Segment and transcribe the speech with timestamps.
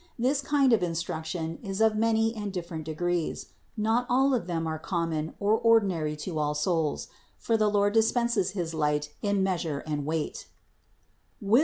[0.17, 4.79] This kind of instruction is of many and different degrees; not all of them are
[4.79, 10.03] common or ordinary to all souls; for the Lord dispenses his light in measure and
[10.03, 10.47] weight
[11.39, 11.59] (Wis.